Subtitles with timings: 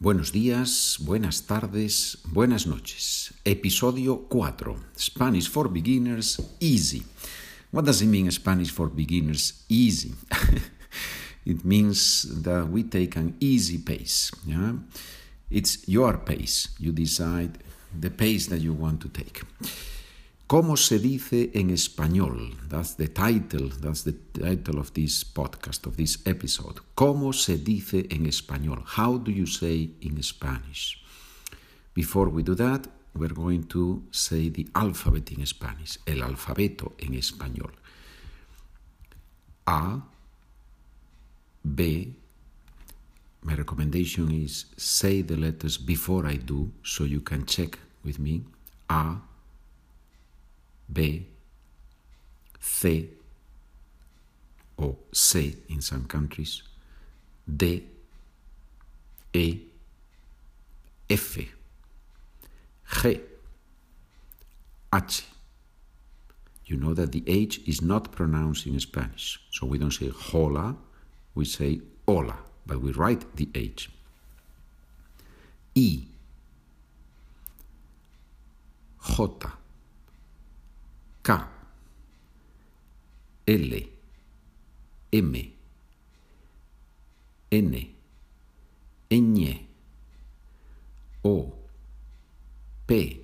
[0.00, 3.32] Buenos días, buenas tardes, buenas noches.
[3.44, 4.76] Episodio 4.
[4.98, 7.04] Spanish for Beginners Easy.
[7.70, 10.12] What does it mean, Spanish for Beginners Easy?
[11.46, 14.32] it means that we take an easy pace.
[14.44, 14.72] Yeah?
[15.48, 16.70] It's your pace.
[16.80, 17.58] You decide
[17.98, 19.42] the pace that you want to take.
[20.54, 22.56] ¿Cómo se dice en español?
[22.68, 26.80] That's the title, that's the title of this podcast, of this episode.
[26.94, 28.84] ¿Cómo se dice en español?
[28.96, 31.02] How do you say in Spanish?
[31.92, 32.86] Before we do that,
[33.16, 37.72] we're going to say the alphabet in Spanish, el alfabeto en español.
[39.66, 40.04] A,
[41.64, 42.14] B,
[43.42, 48.44] my recommendation is say the letters before I do so you can check with me.
[48.88, 49.16] A,
[50.92, 51.26] B,
[52.60, 53.10] C
[54.76, 56.62] or C in some countries,
[57.46, 57.84] D,
[59.32, 59.60] E,
[61.10, 61.38] F,
[63.02, 63.20] G,
[64.94, 65.24] H.
[66.66, 70.76] You know that the H is not pronounced in Spanish, so we don't say hola,
[71.34, 73.90] we say hola, but we write the H.
[75.76, 76.04] I,
[79.02, 79.46] J,
[81.24, 81.32] K,
[83.46, 83.72] L,
[85.10, 85.34] M,
[87.50, 87.94] N,
[89.08, 89.66] Ñ,
[91.22, 91.54] O,
[92.86, 93.20] P,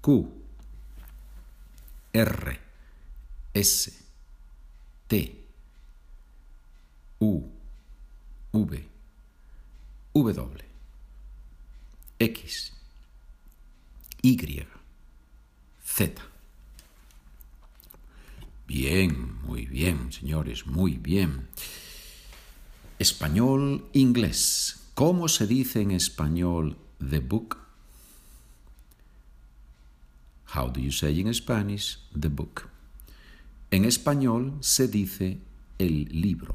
[0.00, 0.32] Q,
[2.14, 2.60] R,
[3.52, 3.90] S,
[5.08, 5.44] T,
[7.18, 7.50] U,
[8.52, 8.88] V,
[10.14, 10.64] W,
[12.20, 12.72] X,
[14.22, 14.66] Y,
[15.84, 16.35] Z.
[18.66, 21.48] Bien, muy bien, señores, muy bien.
[22.98, 24.88] Español, inglés.
[24.94, 27.58] ¿Cómo se dice en español the book?
[30.54, 32.68] How do you say in Spanish the book?
[33.70, 35.38] En español se dice
[35.78, 36.54] el libro.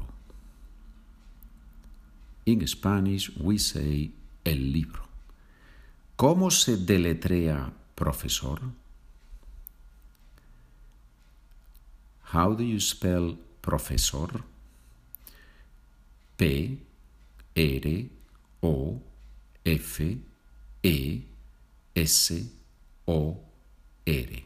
[2.44, 4.12] In Spanish we say
[4.44, 5.08] el libro.
[6.16, 8.60] ¿Cómo se deletrea profesor?
[12.32, 14.28] How do you spell professor?
[16.38, 16.78] P
[17.54, 17.86] R
[18.62, 19.00] O
[19.66, 20.00] F
[20.82, 21.22] E
[21.94, 22.32] S
[23.06, 23.36] O
[24.08, 24.42] R.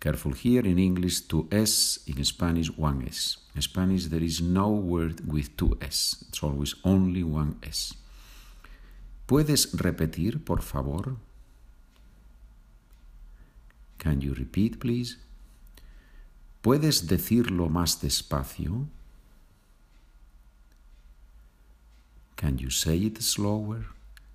[0.00, 3.36] Careful here in English, two S, in Spanish, one S.
[3.54, 7.92] In Spanish, there is no word with two S, it's always only one S.
[9.26, 11.16] ¿Puedes repetir, por favor?
[13.98, 15.18] Can you repeat, please?
[16.64, 18.88] ¿Puedes decirlo más despacio?
[22.36, 23.84] Can you say it slower?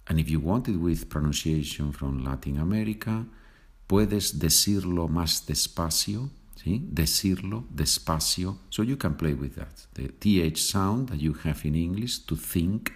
[0.05, 3.25] And if you want it with pronunciation from Latin America,
[3.87, 6.29] ¿puedes decirlo más despacio?
[6.55, 6.87] ¿Sí?
[6.91, 8.59] Decirlo despacio.
[8.69, 9.87] So you can play with that.
[9.95, 12.93] The TH sound that you have in English to think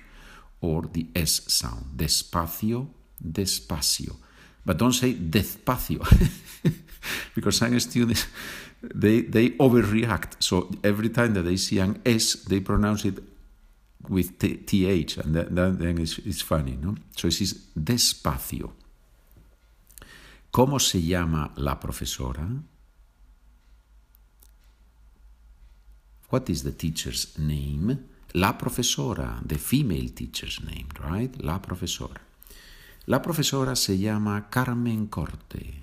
[0.61, 1.97] or the S sound.
[1.97, 2.87] Despacio,
[3.19, 4.15] despacio.
[4.63, 6.01] But don't say despacio
[7.35, 8.27] because some students
[8.83, 10.35] they they overreact.
[10.39, 13.19] So every time that they see an S, they pronounce it
[14.09, 16.95] with th, and that, that then it's, it's funny, no?
[17.15, 18.73] So it is despacio.
[20.51, 22.47] ¿Cómo se llama la profesora?
[26.29, 27.97] What is the teacher's name?
[28.33, 31.35] La profesora, the female teacher's name, right?
[31.41, 32.21] La profesora.
[33.05, 35.82] La profesora se llama Carmen Corte.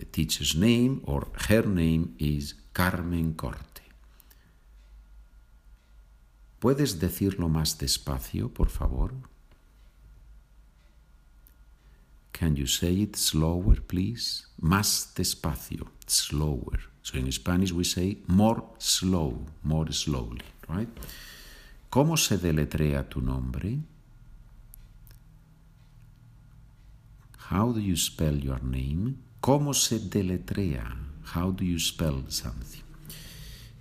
[0.00, 3.82] The teacher's name or her name is Carmen Corte.
[6.58, 9.12] ¿Puedes decirlo más despacio, por favor?
[12.32, 14.46] Can you say it slower, please?
[14.58, 16.80] Más despacio, slower.
[17.02, 20.88] So in Spanish we say more slow, more slowly, right?
[21.90, 23.80] ¿Cómo se deletrea tu nombre?
[27.50, 29.29] How do you spell your name?
[29.40, 30.96] ¿Cómo se deletrea?
[31.34, 32.82] How do you spell something?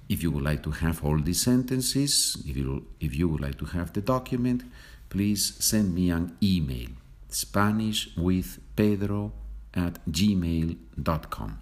[0.07, 3.57] If you would like to have all these sentences, if you, if you would like
[3.57, 4.63] to have the document,
[5.09, 6.89] please send me an email
[7.29, 9.33] Spanish with Pedro
[9.73, 11.59] at gmail.com.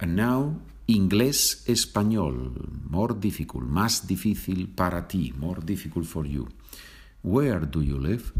[0.00, 2.54] And now, inglés español,
[2.88, 6.48] more difficult, más difícil para ti, more difficult for you.
[7.22, 8.32] Where do you live?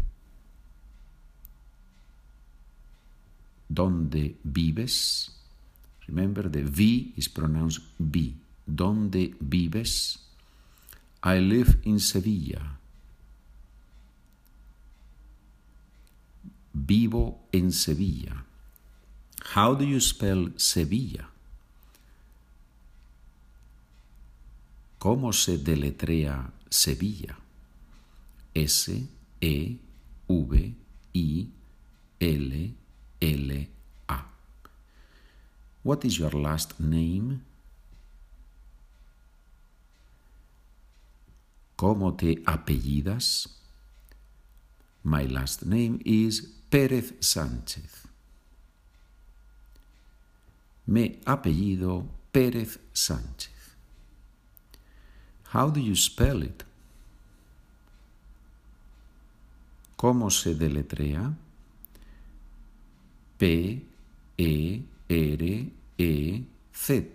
[3.67, 5.31] ¿Dónde vives?
[6.07, 8.35] Remember, the V is pronounced B.
[8.65, 10.19] ¿Dónde vives?
[11.23, 12.77] I live in Sevilla.
[16.73, 18.45] Vivo en Sevilla.
[19.55, 21.29] How do you spell Sevilla?
[24.99, 27.37] ¿Cómo se deletrea Sevilla?
[28.53, 29.07] S
[29.41, 29.77] E
[30.27, 30.75] V
[31.13, 31.49] I
[32.19, 32.75] L
[33.25, 33.51] L
[34.07, 34.25] A.
[35.83, 37.41] What is your last name?
[41.75, 43.49] ¿Cómo te apellidas?
[45.03, 48.07] My last name is Pérez Sánchez.
[50.87, 53.75] Me apellido Pérez Sánchez.
[55.53, 56.63] How do you spell it?
[59.97, 61.33] ¿Cómo se deletrea?
[63.37, 63.81] P
[64.37, 65.43] E R
[65.97, 66.43] E
[66.75, 67.11] Z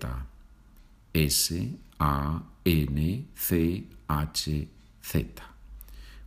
[1.14, 1.52] S
[2.00, 4.48] A N C H
[5.04, 5.26] Z.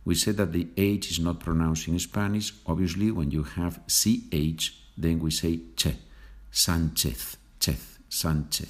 [0.04, 2.52] We said that the H is not pronounced in Spanish.
[2.66, 5.96] Obviously, when you have CH, then we say che.
[6.54, 8.68] Sánchez, Chez, Sánchez.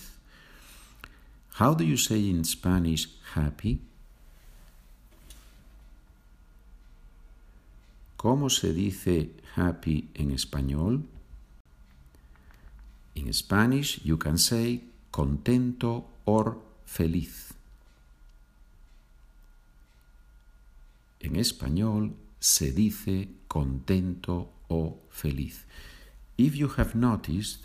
[1.55, 3.79] How do you say in Spanish happy?
[8.17, 11.03] ¿Cómo se dice happy en español?
[13.15, 17.55] In Spanish, you can say contento or feliz.
[21.21, 25.65] En español se dice contento o feliz.
[26.37, 27.61] If you have noticed,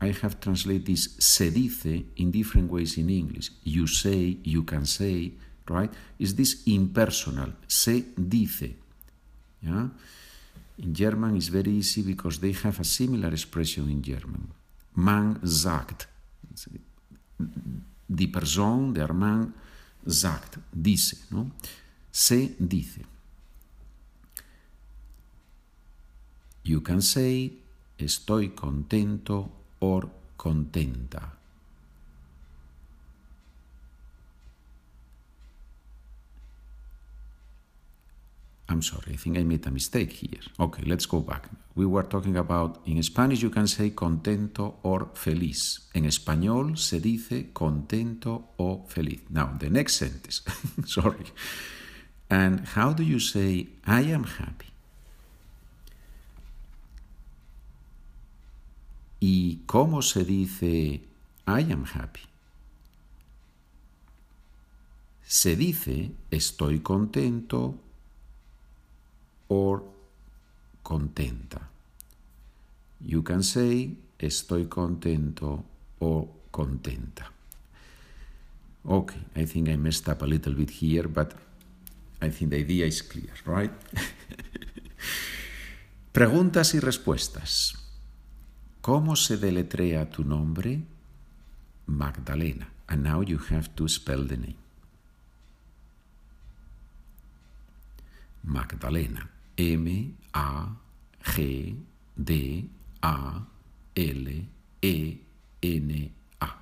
[0.00, 3.50] I have translated this se dice in different ways in English.
[3.64, 5.32] You say, you can say,
[5.68, 5.90] right?
[6.18, 7.54] Is this impersonal?
[7.66, 8.76] Se dice.
[9.60, 9.88] Yeah?
[10.78, 14.52] In German it's very easy because they have a similar expression in German.
[14.98, 16.08] Man sagt.
[18.08, 19.54] Die Person, der Mann
[20.04, 21.26] sagt, dice.
[21.30, 21.52] No?
[22.10, 23.04] Se dice.
[26.64, 27.62] You can say,
[27.96, 31.38] estoy contento or contenta.
[38.70, 40.40] I'm sorry, I think I made a mistake here.
[40.60, 41.48] Okay, let's go back.
[41.74, 45.88] We were talking about, in Spanish you can say contento or feliz.
[45.94, 49.20] En español se dice contento o feliz.
[49.30, 50.42] Now, the next sentence,
[50.84, 51.32] sorry.
[52.28, 54.66] And how do you say I am happy?
[59.20, 61.00] ¿Y cómo se dice
[61.46, 62.20] I am happy?
[65.22, 67.87] Se dice estoy contento
[69.48, 69.82] or
[70.82, 71.68] contenta.
[73.00, 75.64] You can say estoy contento
[76.00, 77.30] o contenta.
[78.84, 81.34] Okay, I think I messed up a little bit here, but
[82.20, 83.72] I think the idea is clear, right?
[86.12, 87.74] Preguntas y respuestas.
[88.80, 90.82] ¿Cómo se deletrea tu nombre?
[91.86, 92.70] Magdalena.
[92.88, 94.56] And now you have to spell the name.
[98.42, 99.28] Magdalena.
[99.58, 100.76] M A
[101.22, 101.76] G
[102.16, 102.68] D
[103.02, 103.46] A
[103.94, 104.48] L
[104.80, 105.18] E
[105.60, 106.58] N A.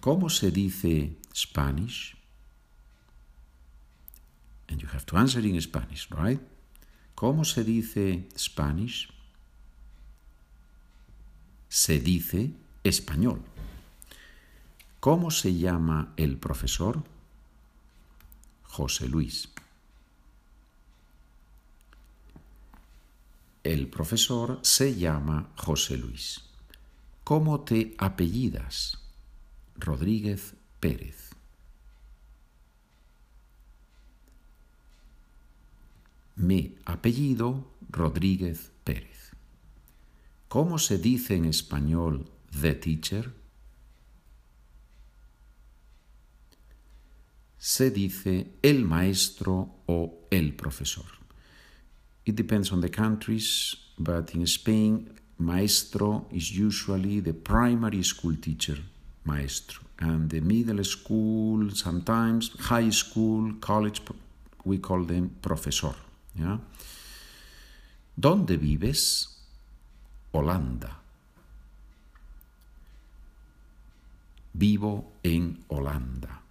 [0.00, 2.14] ¿Cómo se dice Spanish?
[4.68, 6.40] And you have to answer in Spanish, right?
[7.16, 9.08] ¿Cómo se dice Spanish?
[11.68, 12.50] se dice
[12.82, 13.42] español.
[15.00, 17.04] ¿Cómo se llama el profesor?
[18.64, 19.48] José Luis.
[23.68, 26.40] El profesor se llama José Luis.
[27.22, 28.96] ¿Cómo te apellidas?
[29.76, 31.28] Rodríguez Pérez.
[36.34, 39.32] Mi apellido Rodríguez Pérez.
[40.48, 43.34] ¿Cómo se dice en español the teacher?
[47.58, 51.17] Se dice el maestro o el profesor.
[52.28, 58.76] It depends on the countries, but in Spain, maestro is usually the primary school teacher,
[59.24, 59.80] maestro.
[59.98, 64.02] And the middle school, sometimes high school, college,
[64.62, 65.94] we call them profesor.
[66.34, 66.60] ¿ya?
[68.14, 69.46] ¿Dónde vives?
[70.32, 71.00] Holanda.
[74.52, 76.42] Vivo en Holanda.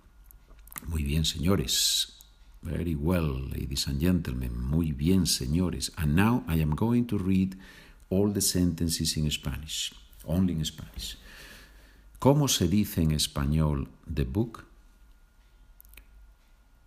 [0.88, 2.18] Muy bien, señores.
[2.62, 4.52] Very well, ladies and gentlemen.
[4.60, 5.92] Muy bien, señores.
[5.98, 7.56] And now I am going to read
[8.10, 9.94] all the sentences in Spanish,
[10.26, 11.18] only in Spanish.
[12.20, 14.68] ¿Cómo se dice en español the book?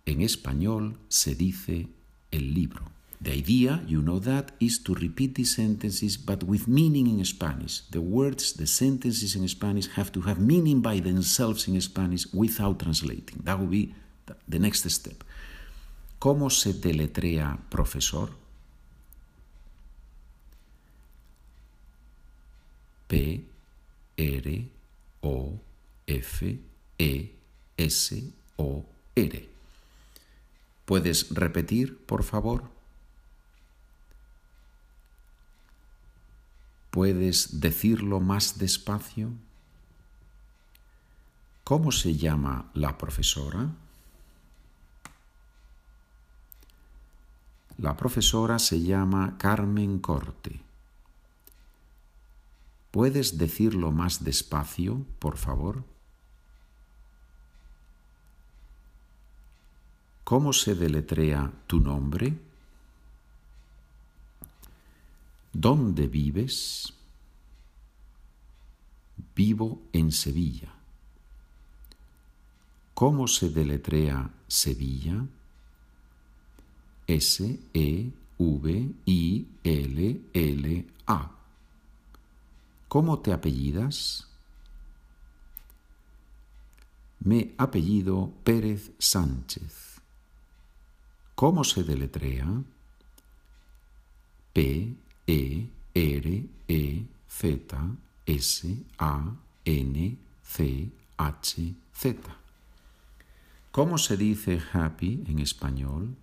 [0.05, 1.87] en español se dice
[2.31, 2.91] el libro?
[3.23, 7.81] The idea, you know that, is to repeat these sentences but with meaning in Spanish.
[7.91, 12.79] The words, the sentences in Spanish have to have meaning by themselves in Spanish without
[12.79, 13.41] translating.
[13.43, 13.93] That would be
[14.47, 15.23] the next step.
[16.21, 18.29] ¿Cómo se deletrea profesor?
[23.07, 23.43] P
[24.17, 24.69] R
[25.21, 25.59] O
[26.05, 26.59] F
[26.99, 27.35] E
[27.75, 28.85] S O
[29.15, 29.49] R.
[30.85, 32.69] ¿Puedes repetir, por favor?
[36.91, 39.31] ¿Puedes decirlo más despacio?
[41.63, 43.71] ¿Cómo se llama la profesora?
[47.81, 50.61] La profesora se llama Carmen Corte.
[52.91, 55.83] ¿Puedes decirlo más despacio, por favor?
[60.23, 62.37] ¿Cómo se deletrea tu nombre?
[65.51, 66.93] ¿Dónde vives?
[69.35, 70.71] Vivo en Sevilla.
[72.93, 75.25] ¿Cómo se deletrea Sevilla?
[77.11, 78.11] S-E-V-I-L-L-A.
[82.87, 84.27] ¿Cómo te apellidas?
[87.19, 89.99] Me apellido Pérez Sánchez.
[91.35, 92.63] ¿Cómo se deletrea?
[94.53, 94.95] P
[95.27, 97.77] e R E Z
[98.25, 102.37] S A N C H Z.
[103.71, 106.15] ¿Cómo se dice happy en español?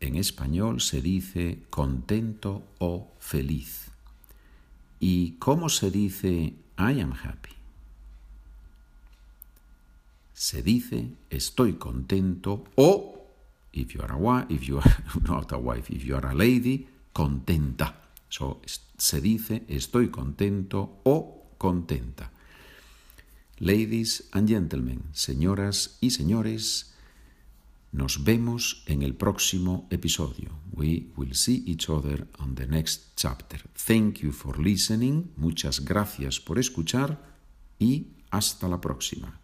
[0.00, 3.90] En español se dice contento o feliz.
[5.00, 7.50] ¿Y cómo se dice I am happy?
[10.32, 13.26] Se dice estoy contento o
[13.72, 16.34] if you are a wife, if you are not a wife, if you are a
[16.34, 17.94] lady, contenta.
[18.28, 18.60] So,
[18.96, 22.30] se dice estoy contento o contenta.
[23.58, 26.94] Ladies and gentlemen, señoras y señores,
[27.92, 30.50] nos vemos en el próximo episodio.
[30.72, 33.60] We will see each other on the next chapter.
[33.74, 35.32] Thank you for listening.
[35.36, 37.20] Muchas gracias por escuchar
[37.78, 39.40] y hasta la próxima.